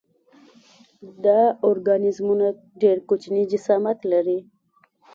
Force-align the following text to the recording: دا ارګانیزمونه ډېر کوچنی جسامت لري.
دا 1.23 1.39
ارګانیزمونه 1.69 2.47
ډېر 2.81 2.97
کوچنی 3.09 3.43
جسامت 3.51 3.99
لري. 4.11 4.39